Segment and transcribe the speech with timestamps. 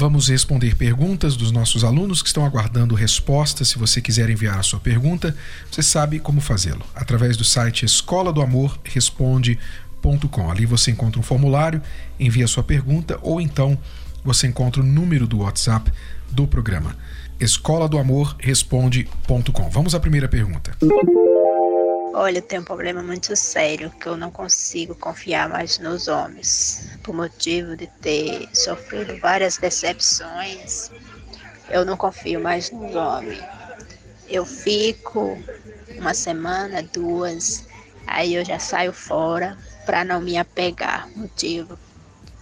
[0.00, 3.66] Vamos responder perguntas dos nossos alunos que estão aguardando respostas.
[3.66, 5.34] Se você quiser enviar a sua pergunta,
[5.68, 6.86] você sabe como fazê-lo.
[6.94, 10.48] Através do site escola do amor responde.com.
[10.52, 11.82] Ali você encontra um formulário,
[12.16, 13.76] envia a sua pergunta ou então
[14.22, 15.90] você encontra o número do WhatsApp
[16.30, 16.94] do programa.
[17.40, 19.68] Escola do Amor responde.com.
[19.68, 20.76] Vamos à primeira pergunta.
[22.12, 26.88] Olha, eu tenho um problema muito sério que eu não consigo confiar mais nos homens.
[27.02, 30.90] Por motivo de ter sofrido várias decepções,
[31.68, 33.42] eu não confio mais nos homens.
[34.26, 35.38] Eu fico
[35.98, 37.66] uma semana, duas,
[38.06, 41.08] aí eu já saio fora para não me apegar.
[41.14, 41.78] Motivo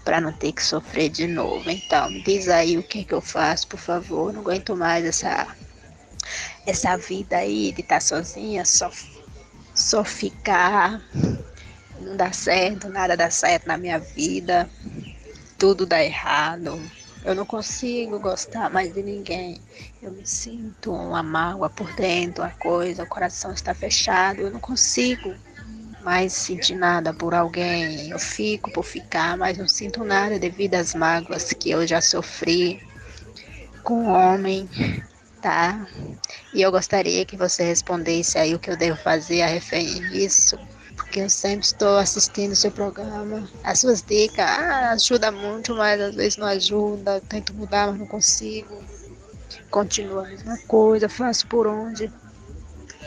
[0.04, 1.68] para não ter que sofrer de novo.
[1.68, 4.32] Então, diz aí o que, que eu faço, por favor.
[4.32, 5.56] Não aguento mais essa
[6.64, 9.15] essa vida aí de estar tá sozinha, sofrendo
[9.76, 11.00] só ficar,
[12.00, 14.68] não dá certo, nada dá certo na minha vida,
[15.58, 16.80] tudo dá errado.
[17.24, 19.60] Eu não consigo gostar mais de ninguém.
[20.00, 24.40] Eu me sinto uma mágoa por dentro, uma coisa, o coração está fechado.
[24.40, 25.34] Eu não consigo
[26.02, 28.10] mais sentir nada por alguém.
[28.10, 32.80] Eu fico por ficar, mas não sinto nada devido às mágoas que eu já sofri
[33.82, 34.68] com o homem
[35.40, 35.86] tá?
[36.52, 40.58] E eu gostaria que você respondesse aí o que eu devo fazer a refém isso,
[40.94, 43.48] porque eu sempre estou assistindo o seu programa.
[43.62, 47.20] As suas dicas ah, ajuda muito, mas às vezes não ajuda.
[47.28, 48.82] Tento mudar, mas não consigo.
[49.70, 52.10] Continua a mesma coisa, faço por onde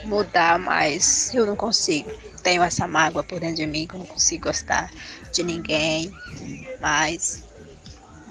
[0.06, 2.12] mudar, mas eu não consigo.
[2.44, 4.92] Tenho essa mágoa por dentro de mim que eu não consigo gostar
[5.32, 6.14] de ninguém,
[6.80, 7.44] mas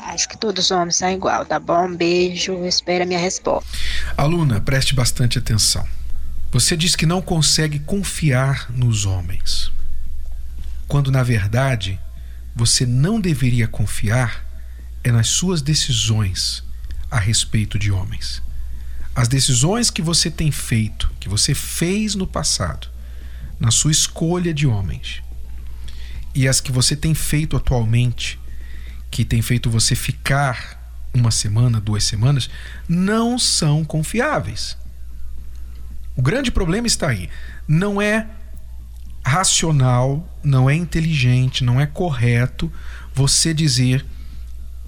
[0.01, 1.93] Acho que todos os homens são igual, tá bom?
[1.95, 3.69] beijo, espera minha resposta.
[4.17, 5.87] Aluna, preste bastante atenção.
[6.51, 9.71] Você diz que não consegue confiar nos homens,
[10.87, 12.01] quando na verdade
[12.55, 14.47] você não deveria confiar
[15.05, 16.65] é nas suas decisões
[17.11, 18.43] a respeito de homens.
[19.15, 22.89] As decisões que você tem feito, que você fez no passado,
[23.61, 25.23] na sua escolha de homens,
[26.35, 28.39] e as que você tem feito atualmente
[29.11, 30.78] que tem feito você ficar
[31.13, 32.49] uma semana, duas semanas,
[32.89, 34.77] não são confiáveis.
[36.17, 37.29] O grande problema está aí.
[37.67, 38.27] Não é
[39.25, 42.73] racional, não é inteligente, não é correto
[43.15, 44.05] você dizer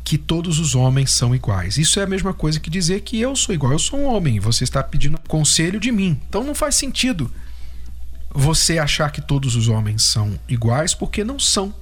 [0.02, 1.76] que todos os homens são iguais.
[1.76, 3.72] Isso é a mesma coisa que dizer que eu sou igual.
[3.72, 6.20] Eu sou um homem e você está pedindo conselho de mim.
[6.28, 7.30] Então não faz sentido
[8.32, 11.74] você achar que todos os homens são iguais porque não são.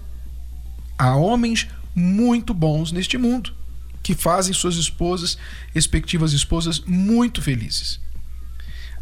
[0.99, 3.55] Há homens muito bons neste mundo,
[4.03, 5.39] que fazem suas esposas,
[5.75, 8.01] respectivas esposas, muito felizes.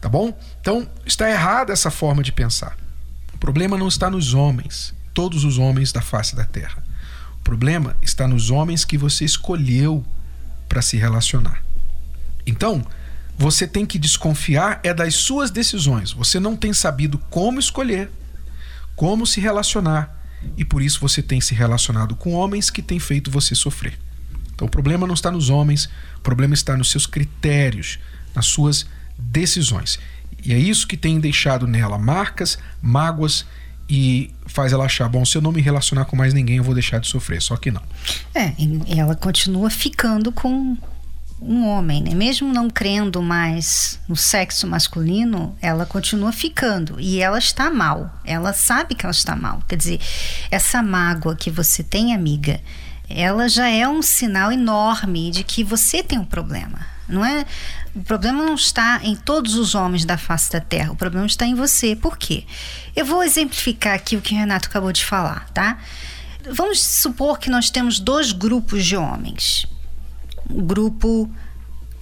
[0.01, 0.39] Tá bom?
[0.61, 2.77] Então, está errada essa forma de pensar.
[3.35, 6.83] O problema não está nos homens, todos os homens da face da terra.
[7.41, 10.05] O problema está nos homens que você escolheu
[10.69, 11.63] para se relacionar.
[12.47, 12.85] Então,
[13.39, 16.13] você tem que desconfiar é das suas decisões.
[16.13, 18.11] Você não tem sabido como escolher,
[18.95, 20.17] como se relacionar,
[20.57, 23.99] e por isso você tem se relacionado com homens que têm feito você sofrer.
[24.57, 25.85] Então o problema não está nos homens,
[26.17, 27.99] o problema está nos seus critérios,
[28.35, 28.87] nas suas
[29.17, 30.01] decisões.
[30.43, 33.45] E é isso que tem deixado nela marcas, mágoas
[33.89, 36.75] e faz ela achar, bom, se eu não me relacionar com mais ninguém, eu vou
[36.75, 37.41] deixar de sofrer.
[37.41, 37.83] Só que não.
[38.35, 38.53] É,
[38.97, 40.77] ela continua ficando com
[41.41, 42.15] um homem, né?
[42.15, 48.11] mesmo não crendo mais no sexo masculino, ela continua ficando e ela está mal.
[48.25, 49.63] Ela sabe que ela está mal.
[49.69, 50.01] Quer dizer,
[50.51, 52.61] essa mágoa que você tem, amiga,
[53.09, 56.87] ela já é um sinal enorme de que você tem um problema.
[57.09, 57.47] Não é?
[57.95, 60.93] O problema não está em todos os homens da face da terra.
[60.93, 61.95] O problema está em você.
[61.95, 62.45] Por quê?
[62.95, 65.79] Eu vou exemplificar aqui o que o Renato acabou de falar, tá?
[66.51, 69.67] Vamos supor que nós temos dois grupos de homens
[70.51, 71.31] o grupo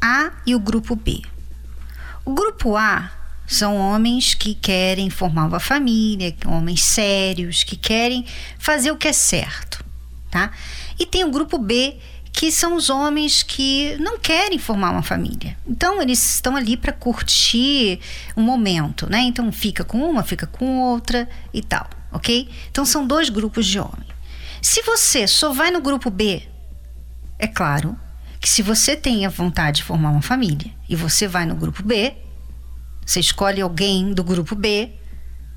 [0.00, 1.23] A e o grupo B.
[2.25, 3.11] O grupo A
[3.46, 8.25] são homens que querem formar uma família, homens sérios, que querem
[8.58, 9.84] fazer o que é certo,
[10.31, 10.50] tá?
[10.99, 11.96] E tem o grupo B,
[12.32, 15.56] que são os homens que não querem formar uma família.
[15.67, 18.00] Então eles estão ali para curtir
[18.37, 19.20] um momento, né?
[19.20, 22.49] Então fica com uma, fica com outra e tal, ok?
[22.70, 24.08] Então são dois grupos de homens.
[24.61, 26.43] Se você só vai no grupo B,
[27.38, 27.96] é claro
[28.41, 31.82] que se você tem a vontade de formar uma família e você vai no grupo
[31.82, 32.14] B,
[33.06, 34.93] você escolhe alguém do grupo B,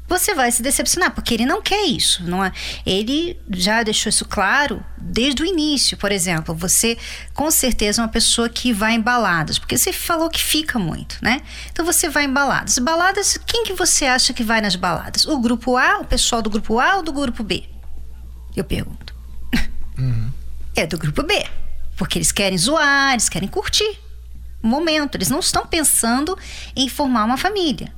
[0.07, 2.51] você vai se decepcionar, porque ele não quer isso, não é?
[2.85, 5.97] Ele já deixou isso claro desde o início.
[5.97, 6.97] Por exemplo, você
[7.33, 11.17] com certeza é uma pessoa que vai em baladas, porque você falou que fica muito,
[11.21, 11.41] né?
[11.71, 12.77] Então você vai em baladas.
[12.79, 15.25] Baladas, quem que você acha que vai nas baladas?
[15.25, 17.65] O grupo A, o pessoal do grupo A ou do grupo B?
[18.55, 19.13] Eu pergunto.
[19.97, 20.31] Uhum.
[20.75, 21.45] É do grupo B,
[21.95, 23.99] porque eles querem zoar, eles querem curtir
[24.61, 26.37] o momento, eles não estão pensando
[26.75, 27.93] em formar uma família.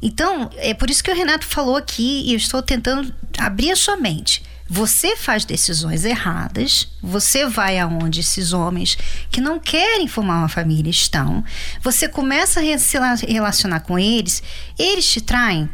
[0.00, 3.76] Então, é por isso que o Renato falou aqui e eu estou tentando abrir a
[3.76, 4.42] sua mente.
[4.70, 8.98] Você faz decisões erradas, você vai aonde esses homens
[9.30, 11.42] que não querem formar uma família estão,
[11.80, 14.42] você começa a se relacionar com eles,
[14.78, 15.70] eles te traem,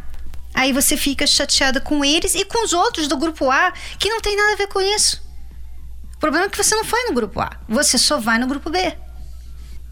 [0.54, 4.20] aí você fica chateada com eles e com os outros do grupo A que não
[4.20, 5.20] tem nada a ver com isso.
[6.14, 8.70] O problema é que você não foi no grupo A, você só vai no grupo
[8.70, 8.96] B.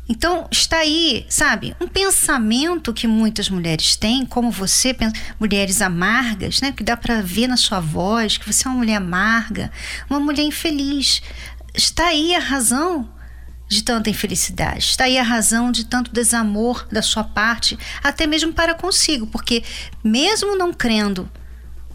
[0.08, 4.94] Então, está aí, sabe, um pensamento que muitas mulheres têm, como você,
[5.38, 6.72] mulheres amargas, né?
[6.72, 9.70] Que dá para ver na sua voz que você é uma mulher amarga,
[10.10, 11.22] uma mulher infeliz.
[11.74, 13.08] Está aí a razão
[13.68, 18.52] de tanta infelicidade, está aí a razão de tanto desamor da sua parte, até mesmo
[18.52, 19.64] para consigo, porque
[20.04, 21.30] mesmo não crendo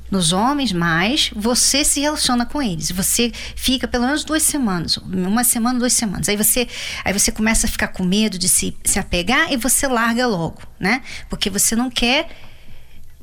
[0.09, 2.91] nos homens, mas você se relaciona com eles.
[2.91, 6.29] Você fica pelo menos duas semanas, uma semana, duas semanas.
[6.29, 6.67] Aí você,
[7.03, 10.61] aí você começa a ficar com medo de se, se apegar e você larga logo,
[10.79, 11.01] né?
[11.29, 12.29] Porque você não quer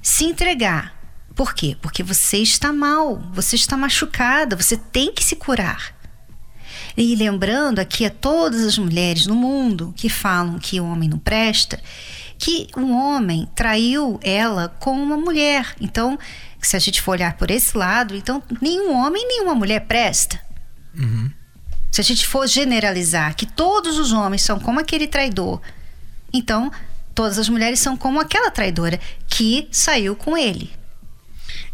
[0.03, 0.95] se entregar.
[1.35, 1.77] Por quê?
[1.81, 5.95] Porque você está mal, você está machucada, você tem que se curar.
[6.97, 11.19] E lembrando aqui a todas as mulheres no mundo que falam que o homem não
[11.19, 11.81] presta,
[12.39, 15.75] que um homem traiu ela com uma mulher.
[15.81, 16.17] Então,
[16.67, 20.41] se a gente for olhar por esse lado, então nenhum homem, nenhuma mulher presta.
[20.97, 21.31] Uhum.
[21.91, 25.61] Se a gente for generalizar que todos os homens são como aquele traidor,
[26.33, 26.71] então
[27.15, 30.73] todas as mulheres são como aquela traidora que saiu com ele.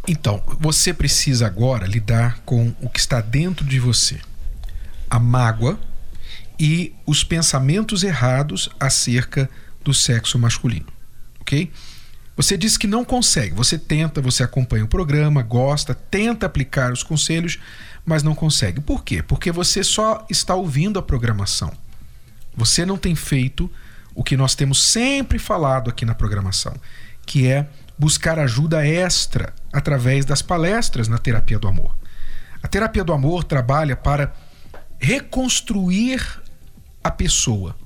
[0.06, 4.20] Então, você precisa agora lidar com o que está dentro de você:
[5.08, 5.78] a mágoa
[6.58, 9.48] e os pensamentos errados acerca
[9.82, 10.88] do sexo masculino,
[11.40, 11.70] ok?
[12.40, 17.02] Você diz que não consegue, você tenta, você acompanha o programa, gosta, tenta aplicar os
[17.02, 17.58] conselhos,
[18.02, 18.81] mas não consegue.
[18.81, 19.22] Por quê?
[19.22, 21.70] Porque você só está ouvindo a programação.
[22.56, 23.70] Você não tem feito
[24.14, 26.72] o que nós temos sempre falado aqui na programação,
[27.26, 31.94] que é buscar ajuda extra através das palestras na terapia do amor.
[32.62, 34.32] A terapia do amor trabalha para
[34.98, 36.40] reconstruir
[37.04, 37.76] a pessoa,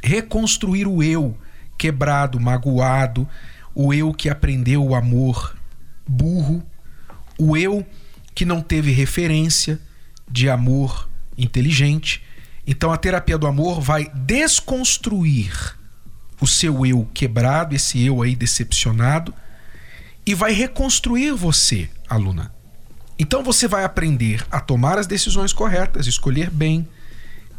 [0.00, 1.36] reconstruir o eu
[1.76, 3.28] quebrado, magoado,
[3.74, 5.56] o eu que aprendeu o amor
[6.06, 6.62] burro,
[7.38, 7.86] o eu
[8.34, 9.80] que não teve referência
[10.30, 12.22] de amor inteligente.
[12.66, 15.76] Então a terapia do amor vai desconstruir
[16.40, 19.32] o seu eu quebrado, esse eu aí decepcionado,
[20.26, 22.52] e vai reconstruir você, aluna.
[23.18, 26.88] Então você vai aprender a tomar as decisões corretas, escolher bem,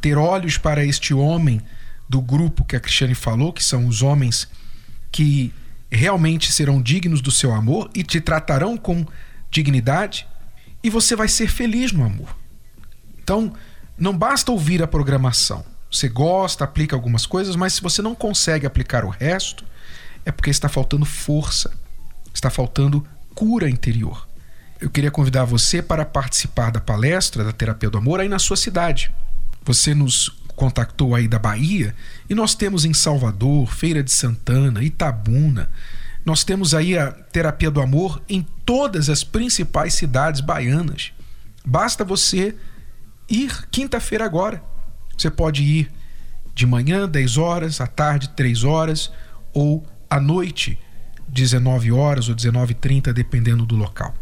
[0.01, 1.61] ter olhos para este homem
[2.09, 4.49] do grupo que a Cristiane falou, que são os homens
[5.11, 5.53] que
[5.95, 9.05] realmente serão dignos do seu amor e te tratarão com
[9.49, 10.27] dignidade
[10.83, 12.35] e você vai ser feliz no amor.
[13.21, 13.53] Então,
[13.97, 15.63] não basta ouvir a programação.
[15.89, 19.63] Você gosta, aplica algumas coisas, mas se você não consegue aplicar o resto,
[20.25, 21.71] é porque está faltando força,
[22.33, 24.27] está faltando cura interior.
[24.81, 28.57] Eu queria convidar você para participar da palestra da Terapia do Amor aí na sua
[28.57, 29.13] cidade.
[29.63, 31.95] Você nos contactou aí da Bahia,
[32.29, 35.69] e nós temos em Salvador, Feira de Santana, Itabuna.
[36.25, 41.11] Nós temos aí a terapia do amor em todas as principais cidades baianas.
[41.65, 42.55] Basta você
[43.29, 44.63] ir quinta-feira agora.
[45.17, 45.91] Você pode ir
[46.55, 49.11] de manhã, 10 horas, à tarde, 3 horas,
[49.53, 50.79] ou à noite,
[51.27, 54.13] 19 horas ou 19h30, dependendo do local.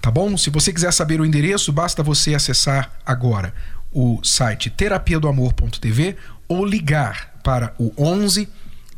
[0.00, 0.36] Tá bom?
[0.36, 3.52] Se você quiser saber o endereço, basta você acessar agora
[3.96, 8.46] o site terapia do amor.tv ou ligar para o 11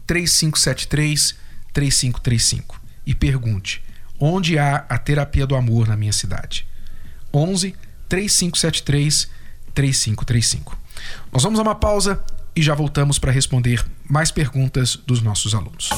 [0.05, 1.37] 3573
[1.73, 3.81] 3535 e pergunte:
[4.19, 6.67] onde há a terapia do amor na minha cidade?
[7.33, 7.77] 11
[8.09, 9.31] 3573
[9.73, 10.77] 3535.
[11.33, 12.21] Nós vamos a uma pausa
[12.57, 15.91] e já voltamos para responder mais perguntas dos nossos alunos.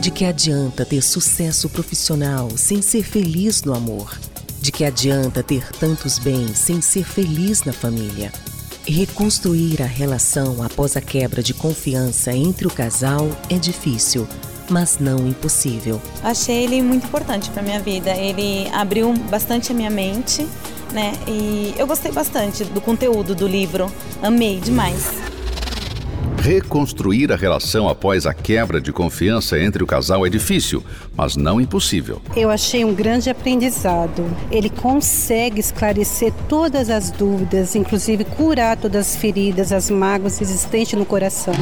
[0.00, 4.16] De que adianta ter sucesso profissional sem ser feliz no amor?
[4.66, 8.32] De que adianta ter tantos bens sem ser feliz na família?
[8.84, 14.26] Reconstruir a relação após a quebra de confiança entre o casal é difícil,
[14.68, 16.02] mas não impossível.
[16.20, 18.10] Achei ele muito importante para minha vida.
[18.10, 20.44] Ele abriu bastante a minha mente,
[20.92, 21.12] né?
[21.28, 23.86] E eu gostei bastante do conteúdo do livro.
[24.20, 25.04] Amei demais.
[26.46, 30.80] Reconstruir a relação após a quebra de confiança entre o casal é difícil,
[31.16, 32.22] mas não impossível.
[32.36, 34.24] Eu achei um grande aprendizado.
[34.48, 41.04] Ele consegue esclarecer todas as dúvidas, inclusive curar todas as feridas, as mágoas existentes no
[41.04, 41.52] coração.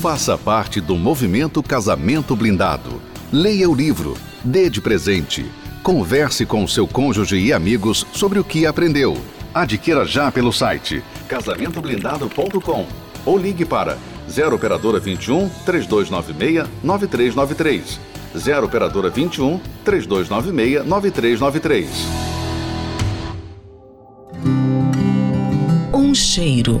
[0.00, 3.02] Faça parte do movimento Casamento Blindado.
[3.30, 5.44] Leia o livro, dê de presente.
[5.82, 9.18] Converse com seu cônjuge e amigos sobre o que aprendeu.
[9.52, 18.00] Adquira já pelo site casamentoblindado.com ou ligue para 0 operadora 21 3296 9393.
[18.34, 21.88] 0 operadora 21 3296 9393.
[25.92, 26.80] Um cheiro.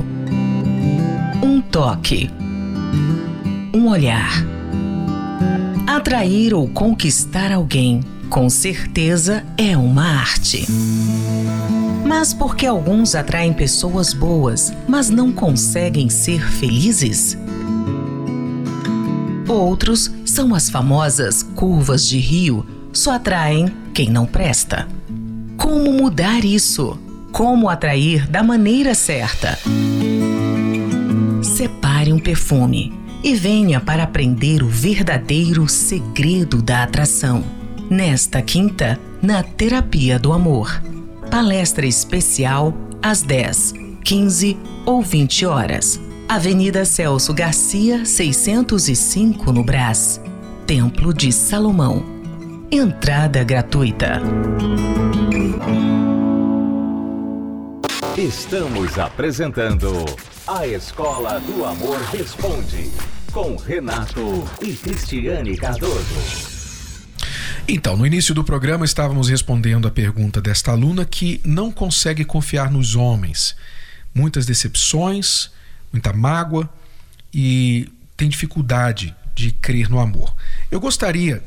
[1.42, 2.30] Um toque.
[3.74, 4.30] Um olhar.
[5.86, 8.00] Atrair ou conquistar alguém,
[8.30, 10.66] com certeza é uma arte.
[12.08, 17.36] Mas por que alguns atraem pessoas boas, mas não conseguem ser felizes?
[19.46, 24.88] Outros são as famosas curvas de rio, só atraem quem não presta.
[25.58, 26.98] Como mudar isso?
[27.30, 29.58] Como atrair da maneira certa?
[31.42, 32.90] Separe um perfume
[33.22, 37.44] e venha para aprender o verdadeiro segredo da atração.
[37.90, 40.80] Nesta quinta, na Terapia do Amor
[41.28, 46.00] palestra especial às 10, 15 ou 20 horas.
[46.28, 50.20] Avenida Celso Garcia, 605 no Brás.
[50.66, 52.04] Templo de Salomão.
[52.70, 54.20] Entrada gratuita.
[58.16, 60.04] Estamos apresentando
[60.46, 62.90] A Escola do Amor Responde,
[63.32, 66.47] com Renato e Cristiane Cardoso.
[67.70, 72.70] Então, no início do programa estávamos respondendo a pergunta desta aluna que não consegue confiar
[72.70, 73.54] nos homens.
[74.14, 75.50] Muitas decepções,
[75.92, 76.66] muita mágoa
[77.32, 80.34] e tem dificuldade de crer no amor.
[80.70, 81.44] Eu gostaria,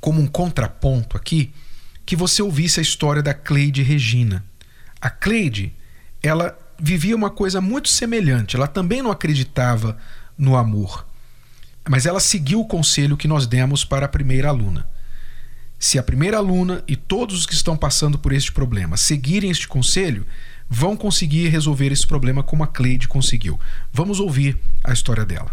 [0.00, 1.52] como um contraponto aqui,
[2.06, 4.44] que você ouvisse a história da Cleide Regina.
[5.00, 5.74] A Cleide,
[6.22, 8.54] ela vivia uma coisa muito semelhante.
[8.54, 9.98] Ela também não acreditava
[10.38, 11.04] no amor.
[11.90, 14.86] Mas ela seguiu o conselho que nós demos para a primeira aluna.
[15.84, 19.66] Se a primeira aluna e todos os que estão passando por este problema seguirem este
[19.66, 20.24] conselho,
[20.70, 23.58] vão conseguir resolver esse problema como a Cleide conseguiu.
[23.92, 25.50] Vamos ouvir a história dela.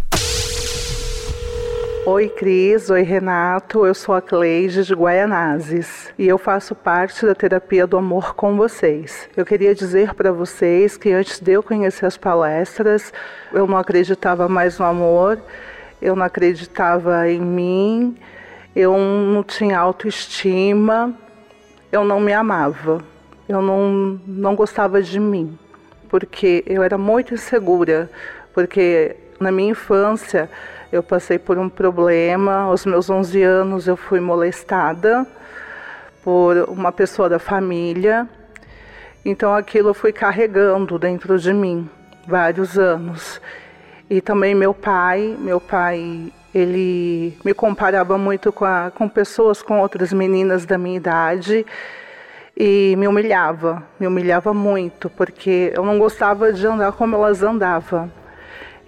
[2.06, 7.34] Oi Cris, oi Renato, eu sou a Cleide de Guaianazes e eu faço parte da
[7.34, 9.28] terapia do amor com vocês.
[9.36, 13.12] Eu queria dizer para vocês que antes de eu conhecer as palestras,
[13.52, 15.42] eu não acreditava mais no amor,
[16.00, 18.16] eu não acreditava em mim,
[18.76, 21.14] eu não tinha autoestima,
[21.92, 23.04] eu não me amava,
[23.48, 25.58] eu não, não gostava de mim,
[26.08, 28.10] porque eu era muito insegura,
[28.54, 30.50] porque na minha infância
[30.92, 35.26] eu passei por um problema, aos meus 11 anos eu fui molestada
[36.24, 38.28] por uma pessoa da família,
[39.26, 41.90] então aquilo eu fui carregando dentro de mim
[42.28, 43.42] vários anos.
[44.10, 49.80] E também meu pai, meu pai ele me comparava muito com, a, com pessoas, com
[49.80, 51.66] outras meninas da minha idade
[52.60, 58.12] e me humilhava, me humilhava muito, porque eu não gostava de andar como elas andavam.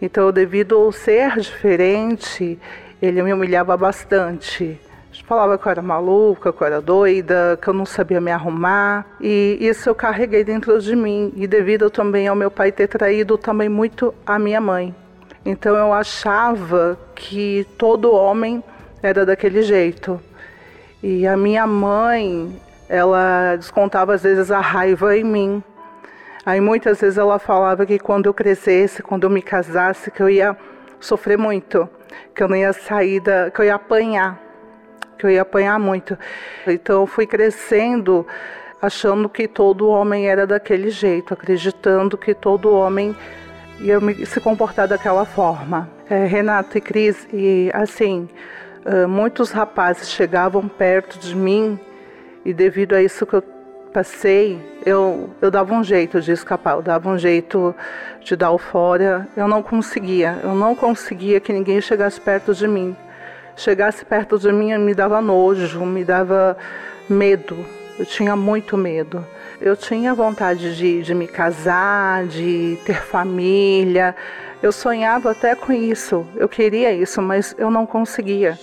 [0.01, 2.59] Então, devido ao ser diferente,
[3.01, 4.77] ele me humilhava bastante.
[5.25, 9.05] Falava que eu era maluca, que eu era doida, que eu não sabia me arrumar.
[9.21, 11.31] E isso eu carreguei dentro de mim.
[11.37, 14.93] E devido também ao meu pai ter traído também muito a minha mãe.
[15.45, 18.63] Então eu achava que todo homem
[19.01, 20.21] era daquele jeito.
[21.01, 22.55] E a minha mãe,
[22.87, 25.63] ela descontava às vezes a raiva em mim.
[26.45, 30.29] Aí muitas vezes ela falava que quando eu crescesse, quando eu me casasse, que eu
[30.29, 30.55] ia
[30.99, 31.89] sofrer muito,
[32.35, 34.39] que eu não ia sair da, que eu ia apanhar,
[35.17, 36.17] que eu ia apanhar muito.
[36.67, 38.25] Então eu fui crescendo
[38.81, 43.15] achando que todo homem era daquele jeito, acreditando que todo homem
[43.89, 45.89] eu me, se comportar daquela forma.
[46.09, 48.27] É, Renato e Cris, e assim,
[48.85, 51.79] uh, muitos rapazes chegavam perto de mim
[52.43, 53.43] e devido a isso que eu
[53.93, 57.75] passei, eu, eu dava um jeito de escapar, eu dava um jeito
[58.23, 59.27] de dar o fora.
[59.35, 62.95] Eu não conseguia, eu não conseguia que ninguém chegasse perto de mim.
[63.55, 66.57] Chegasse perto de mim me dava nojo, me dava
[67.09, 67.57] medo.
[67.99, 69.25] Eu tinha muito medo.
[69.61, 74.15] Eu tinha vontade de, de me casar, de ter família.
[74.59, 76.25] Eu sonhava até com isso.
[76.35, 78.57] Eu queria isso, mas eu não conseguia.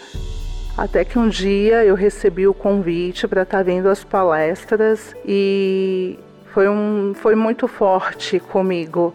[0.77, 6.19] Até que um dia eu recebi o convite para estar tá vendo as palestras e
[6.53, 9.15] foi, um, foi muito forte comigo,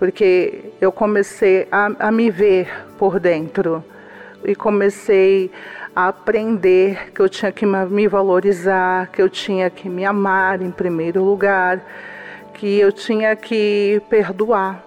[0.00, 3.84] porque eu comecei a, a me ver por dentro
[4.44, 5.52] e comecei
[5.94, 10.70] a aprender que eu tinha que me valorizar, que eu tinha que me amar em
[10.70, 11.80] primeiro lugar,
[12.54, 14.82] que eu tinha que perdoar.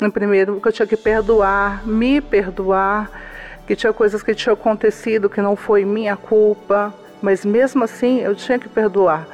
[0.00, 3.10] Em primeiro, que eu tinha que perdoar, me perdoar,
[3.66, 8.34] que tinha coisas que tinham acontecido que não foi minha culpa, mas mesmo assim eu
[8.34, 9.26] tinha que perdoar,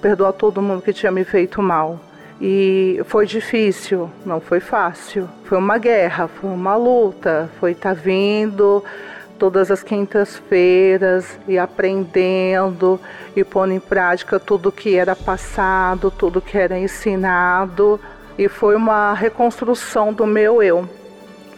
[0.00, 2.00] perdoar todo mundo que tinha me feito mal.
[2.40, 5.28] E foi difícil, não foi fácil.
[5.44, 8.82] Foi uma guerra, foi uma luta, foi estar tá vindo
[9.44, 12.98] todas as quintas-feiras e aprendendo
[13.36, 18.00] e pondo em prática tudo que era passado, tudo que era ensinado.
[18.38, 20.88] E foi uma reconstrução do meu eu.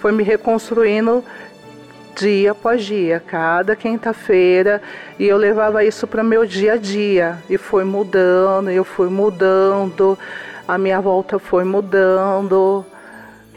[0.00, 1.22] Foi me reconstruindo
[2.18, 4.82] dia após dia, cada quinta-feira,
[5.16, 7.38] e eu levava isso para meu dia a dia.
[7.48, 10.18] E foi mudando, eu fui mudando
[10.66, 12.84] a minha volta foi mudando.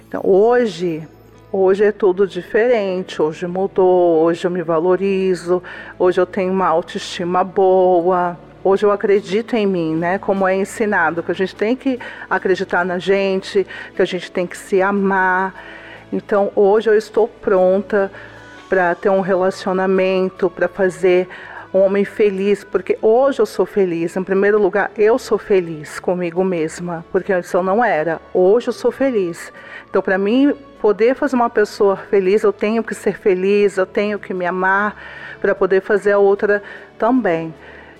[0.07, 1.07] Então, hoje,
[1.51, 3.21] hoje é tudo diferente.
[3.21, 5.61] Hoje mudou, hoje eu me valorizo,
[5.97, 8.37] hoje eu tenho uma autoestima boa.
[8.63, 10.17] Hoje eu acredito em mim, né?
[10.17, 11.97] Como é ensinado, que a gente tem que
[12.29, 13.65] acreditar na gente,
[13.95, 15.53] que a gente tem que se amar.
[16.11, 18.11] Então, hoje eu estou pronta
[18.67, 21.27] para ter um relacionamento, para fazer
[21.73, 24.17] um homem feliz, porque hoje eu sou feliz.
[24.17, 28.19] Em primeiro lugar, eu sou feliz comigo mesma, porque antes eu não era.
[28.33, 29.53] Hoje eu sou feliz.
[29.89, 34.17] Então, para mim, poder fazer uma pessoa feliz, eu tenho que ser feliz, eu tenho
[34.17, 34.95] que me amar
[35.39, 36.63] para poder fazer a outra
[36.97, 37.53] também.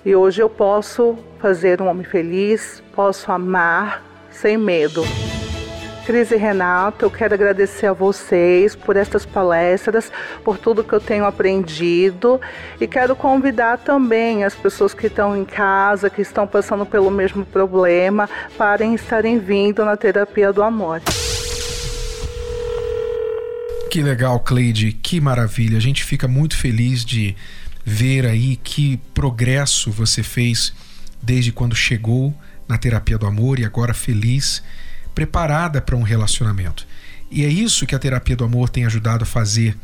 [0.04, 5.04] E hoje eu posso fazer um homem feliz, posso amar sem medo.
[6.06, 10.10] Cris e Renato, eu quero agradecer a vocês por estas palestras,
[10.42, 12.40] por tudo que eu tenho aprendido
[12.80, 17.44] e quero convidar também as pessoas que estão em casa, que estão passando pelo mesmo
[17.44, 21.00] problema, para estarem vindo na terapia do amor.
[23.90, 25.76] Que legal, Cleide, que maravilha.
[25.76, 27.34] A gente fica muito feliz de
[27.84, 30.72] ver aí que progresso você fez
[31.20, 32.32] desde quando chegou
[32.68, 34.62] na terapia do amor e agora feliz
[35.12, 36.86] preparada para um relacionamento.
[37.32, 39.76] E é isso que a terapia do amor tem ajudado a fazer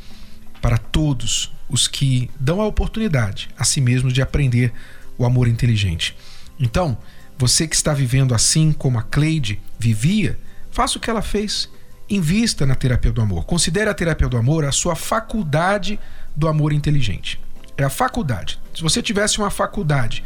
[0.62, 4.72] para todos os que dão a oportunidade a si mesmos de aprender
[5.18, 6.16] o amor inteligente.
[6.60, 6.96] Então,
[7.36, 10.38] você que está vivendo assim como a Cleide vivia,
[10.70, 11.68] faça o que ela fez.
[12.08, 13.44] Invista na terapia do amor.
[13.44, 15.98] Considere a terapia do amor a sua faculdade
[16.34, 17.40] do amor inteligente.
[17.76, 18.58] É a faculdade.
[18.74, 20.22] Se você tivesse uma faculdade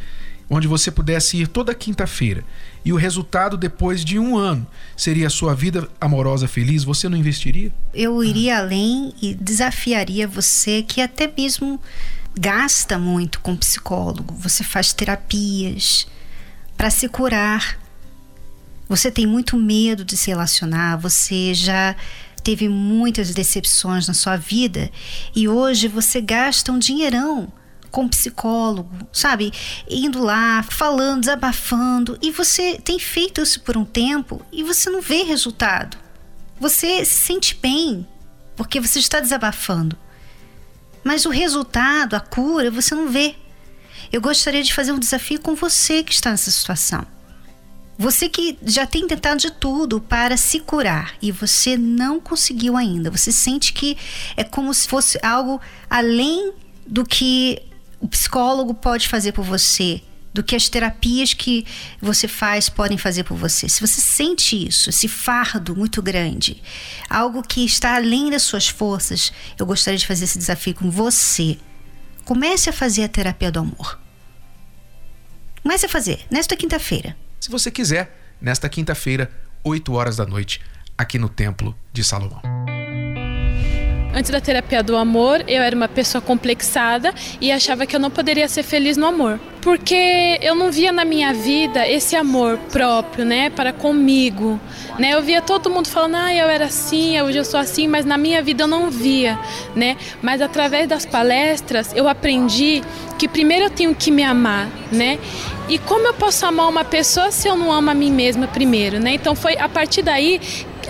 [0.50, 2.44] onde você pudesse ir toda quinta-feira
[2.84, 4.66] e o resultado depois de um ano
[4.96, 7.72] seria a sua vida amorosa feliz, você não investiria?
[7.94, 11.80] Eu iria além e desafiaria você que até mesmo
[12.38, 16.06] gasta muito com psicólogo, você faz terapias
[16.76, 17.78] para se curar.
[18.90, 21.94] Você tem muito medo de se relacionar, você já
[22.42, 24.90] teve muitas decepções na sua vida
[25.32, 27.52] e hoje você gasta um dinheirão
[27.88, 29.52] com psicólogo, sabe?
[29.88, 35.00] Indo lá, falando, desabafando, e você tem feito isso por um tempo e você não
[35.00, 35.96] vê resultado.
[36.58, 38.04] Você se sente bem
[38.56, 39.96] porque você está desabafando.
[41.04, 43.36] Mas o resultado, a cura, você não vê.
[44.10, 47.06] Eu gostaria de fazer um desafio com você que está nessa situação.
[48.00, 53.10] Você que já tem tentado de tudo para se curar e você não conseguiu ainda.
[53.10, 53.94] Você sente que
[54.38, 55.60] é como se fosse algo
[55.90, 56.54] além
[56.86, 57.60] do que
[58.00, 60.00] o psicólogo pode fazer por você,
[60.32, 61.66] do que as terapias que
[62.00, 63.68] você faz podem fazer por você.
[63.68, 66.62] Se você sente isso, esse fardo muito grande,
[67.06, 71.58] algo que está além das suas forças, eu gostaria de fazer esse desafio com você.
[72.24, 74.00] Comece a fazer a terapia do amor.
[75.62, 77.14] Comece a fazer nesta quinta-feira.
[77.40, 79.30] Se você quiser, nesta quinta-feira,
[79.64, 80.60] 8 horas da noite,
[80.96, 82.59] aqui no Templo de Salomão.
[84.12, 88.10] Antes da terapia do amor, eu era uma pessoa complexada e achava que eu não
[88.10, 89.38] poderia ser feliz no amor.
[89.62, 94.58] Porque eu não via na minha vida esse amor próprio, né, para comigo,
[94.98, 95.10] né?
[95.10, 98.18] Eu via todo mundo falando: "Ah, eu era assim, hoje eu sou assim", mas na
[98.18, 99.38] minha vida eu não via,
[99.76, 99.96] né?
[100.20, 102.82] Mas através das palestras eu aprendi
[103.18, 105.18] que primeiro eu tenho que me amar, né?
[105.68, 108.98] E como eu posso amar uma pessoa se eu não amo a mim mesma primeiro,
[108.98, 109.12] né?
[109.12, 110.40] Então foi a partir daí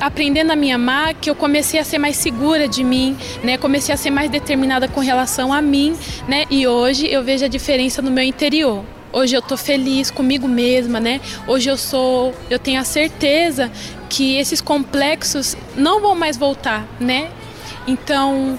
[0.00, 3.58] aprendendo a me amar, que eu comecei a ser mais segura de mim, né?
[3.58, 5.94] Comecei a ser mais determinada com relação a mim,
[6.26, 6.46] né?
[6.50, 8.84] E hoje eu vejo a diferença no meu interior.
[9.12, 11.20] Hoje eu tô feliz comigo mesma, né?
[11.46, 13.70] Hoje eu sou, eu tenho a certeza
[14.08, 17.28] que esses complexos não vão mais voltar, né?
[17.86, 18.58] Então,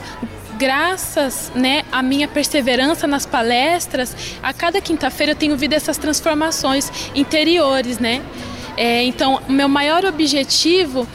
[0.58, 6.92] graças né, à minha perseverança nas palestras, a cada quinta-feira eu tenho visto essas transformações
[7.16, 8.22] interiores, né?
[8.78, 11.08] É, então, o meu maior objetivo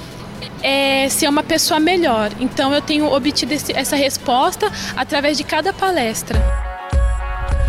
[0.63, 2.31] é, ser uma pessoa melhor.
[2.41, 6.76] Então eu tenho obtido esse, essa resposta através de cada palestra.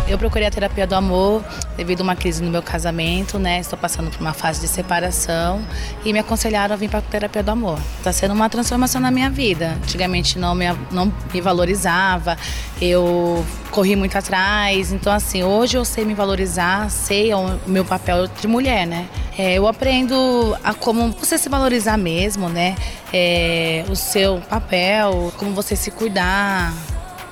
[0.08, 1.44] Eu procurei a terapia do amor
[1.76, 3.60] devido a uma crise no meu casamento, né?
[3.60, 5.62] Estou passando por uma fase de separação
[6.06, 7.78] e me aconselharam a vir para a terapia do amor.
[7.98, 9.78] Está sendo uma transformação na minha vida.
[9.84, 12.38] Antigamente não me, não me valorizava,
[12.82, 14.94] eu corri muito atrás.
[14.94, 19.10] Então, assim, hoje eu sei me valorizar, sei o meu papel de mulher, né?
[19.38, 22.76] É, eu aprendo a como você se valorizar mesmo, né?
[23.14, 26.74] É, o seu papel, como você se cuidar,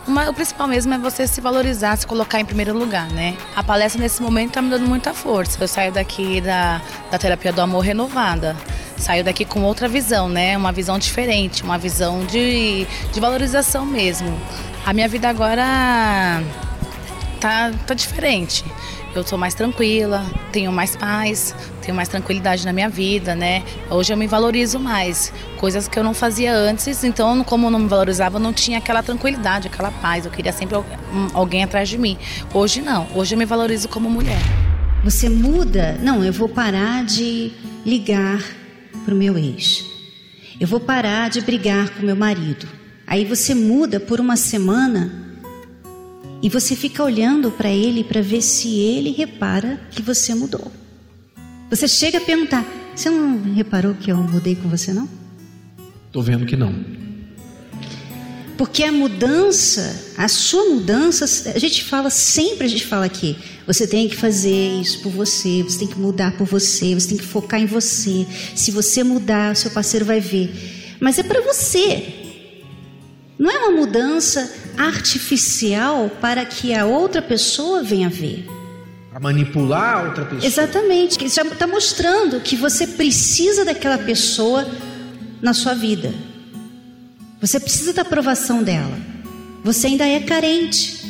[0.07, 3.35] uma, o principal mesmo é você se valorizar, se colocar em primeiro lugar, né?
[3.55, 5.57] A palestra nesse momento está me dando muita força.
[5.61, 8.55] Eu saio daqui da, da terapia do amor renovada.
[8.97, 10.55] Saio daqui com outra visão, né?
[10.55, 14.39] Uma visão diferente, uma visão de, de valorização mesmo.
[14.85, 16.43] A minha vida agora
[17.39, 18.63] tá, tá diferente
[19.15, 23.63] eu estou mais tranquila, tenho mais paz, tenho mais tranquilidade na minha vida, né?
[23.89, 27.79] Hoje eu me valorizo mais, coisas que eu não fazia antes, então como eu não
[27.79, 30.77] me valorizava, eu não tinha aquela tranquilidade, aquela paz, eu queria sempre
[31.33, 32.17] alguém atrás de mim.
[32.53, 34.41] Hoje não, hoje eu me valorizo como mulher.
[35.03, 35.97] Você muda?
[36.01, 37.53] Não, eu vou parar de
[37.85, 38.43] ligar
[39.05, 39.85] pro meu ex.
[40.59, 42.67] Eu vou parar de brigar com meu marido.
[43.07, 45.24] Aí você muda por uma semana
[46.41, 50.71] e você fica olhando para ele para ver se ele repara que você mudou.
[51.69, 55.09] Você chega a perguntar: Você não reparou que eu mudei com você, não?
[56.11, 56.73] Tô vendo que não.
[58.57, 63.35] Porque a mudança, a sua mudança, a gente fala sempre, a gente fala aqui,
[63.67, 67.17] você tem que fazer isso por você, você tem que mudar por você, você tem
[67.17, 68.25] que focar em você.
[68.55, 70.95] Se você mudar, o seu parceiro vai ver.
[71.01, 72.13] Mas é para você.
[73.37, 78.47] Não é uma mudança artificial para que a outra pessoa venha ver.
[79.09, 80.45] Para manipular a outra pessoa.
[80.45, 81.23] Exatamente.
[81.23, 84.67] Isso está mostrando que você precisa daquela pessoa
[85.41, 86.13] na sua vida.
[87.39, 88.97] Você precisa da aprovação dela.
[89.63, 91.05] Você ainda é carente.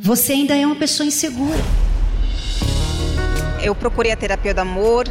[0.00, 1.62] Você ainda é uma pessoa insegura.
[3.62, 5.06] Eu procurei a terapia do amor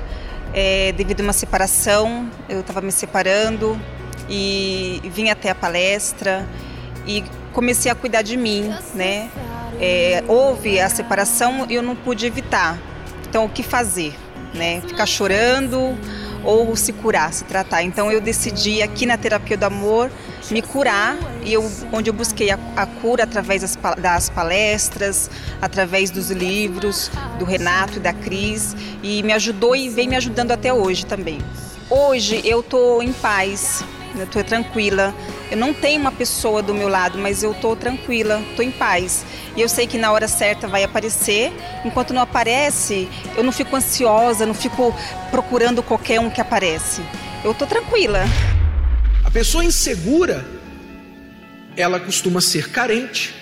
[0.53, 2.29] é, devido a uma separação.
[2.47, 3.79] Eu estava me separando
[4.29, 6.47] e vim até a palestra
[7.05, 7.23] e
[7.55, 9.31] comecei a cuidar de mim, né?
[9.79, 12.77] É, houve a separação e eu não pude evitar.
[13.27, 14.13] Então, o que fazer?
[14.53, 14.81] Né?
[14.81, 15.97] Ficar chorando
[16.43, 17.81] ou se curar, se tratar.
[17.81, 20.11] Então, eu decidi aqui na terapia do amor
[20.51, 26.11] me curar e eu, onde eu busquei a, a cura através das, das, palestras, através
[26.11, 30.71] dos livros do Renato e da Cris e me ajudou e vem me ajudando até
[30.71, 31.39] hoje também.
[31.89, 33.83] Hoje eu estou em paz,
[34.15, 35.13] eu estou tranquila.
[35.51, 39.25] Eu não tenho uma pessoa do meu lado, mas eu estou tranquila, estou em paz.
[39.55, 41.53] E eu sei que na hora certa vai aparecer.
[41.83, 44.93] Enquanto não aparece, eu não fico ansiosa, não fico
[45.31, 47.01] procurando qualquer um que aparece.
[47.43, 48.23] Eu estou tranquila.
[49.23, 50.45] A pessoa insegura,
[51.77, 53.35] ela costuma ser carente.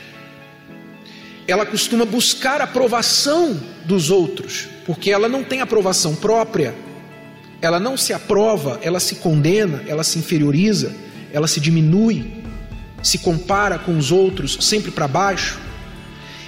[1.47, 6.73] Ela costuma buscar aprovação dos outros, porque ela não tem aprovação própria
[7.63, 10.93] ela não se aprova, ela se condena, ela se inferioriza,
[11.33, 12.31] ela se diminui,
[13.01, 15.59] se compara com os outros sempre para baixo.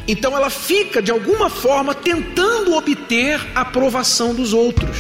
[0.08, 4.98] Então ela fica de alguma forma tentando obter a aprovação dos outros.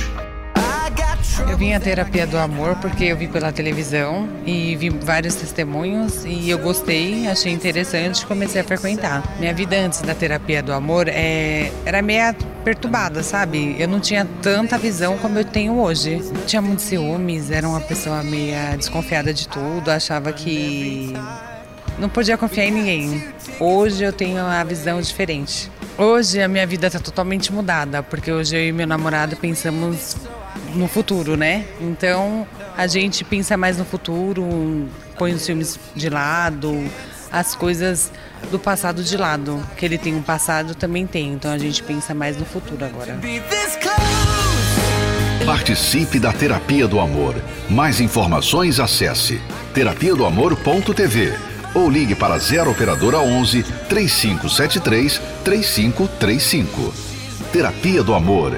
[1.39, 6.23] Eu vim à terapia do amor porque eu vi pela televisão e vi vários testemunhos
[6.25, 9.21] e eu gostei, achei interessante e comecei a frequentar.
[9.37, 13.75] Minha vida antes da terapia do amor é, era meio perturbada, sabe?
[13.77, 16.21] Eu não tinha tanta visão como eu tenho hoje.
[16.47, 21.13] Tinha muitos ciúmes, era uma pessoa meio desconfiada de tudo, achava que
[21.99, 23.23] não podia confiar em ninguém.
[23.59, 25.69] Hoje eu tenho a visão diferente.
[25.97, 30.15] Hoje a minha vida está totalmente mudada, porque hoje eu e meu namorado pensamos
[30.75, 31.65] no futuro, né?
[31.79, 36.83] Então a gente pensa mais no futuro, põe os filmes de lado,
[37.31, 38.11] as coisas
[38.51, 39.61] do passado de lado.
[39.77, 41.33] Que ele tem um passado, também tem.
[41.33, 43.17] Então a gente pensa mais no futuro agora.
[45.45, 47.35] Participe da Terapia do Amor.
[47.69, 49.39] Mais informações acesse
[49.73, 51.33] terapia do amor.tv
[51.73, 56.93] ou ligue para 0 operadora 11 3573 3535.
[57.51, 58.57] Terapia do Amor